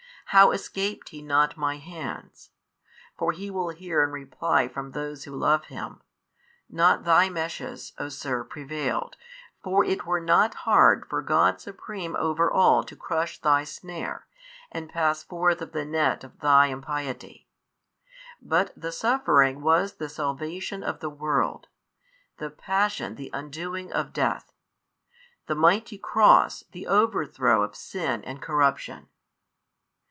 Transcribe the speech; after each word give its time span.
how 0.35 0.51
escaped 0.51 1.09
He 1.09 1.21
not 1.21 1.57
my 1.57 1.75
hands? 1.75 2.51
for 3.17 3.33
he 3.33 3.51
will 3.51 3.67
hear 3.67 4.01
in 4.01 4.11
reply 4.11 4.69
from 4.69 4.91
those 4.91 5.25
who 5.25 5.35
love 5.35 5.65
Him, 5.65 5.99
Not 6.69 7.03
thy 7.03 7.27
meshes, 7.29 7.91
O 7.97 8.07
sir, 8.07 8.45
prevailed, 8.45 9.17
for 9.61 9.83
it 9.83 10.05
were 10.05 10.21
nought 10.21 10.53
hard 10.53 11.05
for 11.09 11.21
God 11.21 11.59
supreme 11.59 12.15
over 12.15 12.49
all 12.49 12.81
to 12.85 12.95
crush 12.95 13.39
thy 13.41 13.65
snare, 13.65 14.25
and 14.71 14.87
pass 14.89 15.21
forth 15.21 15.61
of 15.61 15.73
the 15.73 15.83
net 15.83 16.23
of 16.23 16.39
thy 16.39 16.67
impiety: 16.67 17.49
but 18.41 18.71
the 18.73 18.93
Suffering 18.93 19.61
was 19.61 19.95
the 19.95 20.07
salvation 20.07 20.81
of 20.81 21.01
the 21.01 21.09
world, 21.09 21.67
the 22.37 22.49
Passion 22.49 23.15
the 23.15 23.31
undoing 23.33 23.91
of 23.91 24.13
death, 24.13 24.53
the 25.47 25.55
Mighty 25.55 25.97
Cross 25.97 26.63
the 26.71 26.87
overthrow 26.87 27.63
of 27.63 27.75
sin 27.75 28.23
and 28.23 28.41
corruption. 28.41 29.09